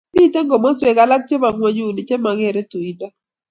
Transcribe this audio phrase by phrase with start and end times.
[0.13, 3.07] Mito komoswek alak chebonng'onyuni che mageere tuindo